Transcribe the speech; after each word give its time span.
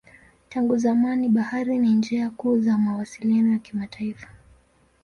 Tangu 0.49 0.77
zamani 0.77 1.29
bahari 1.29 1.77
ni 1.77 1.89
njia 1.93 2.29
kuu 2.29 2.59
za 2.61 2.77
mawasiliano 2.77 3.51
ya 3.53 3.59
kimataifa. 3.59 4.27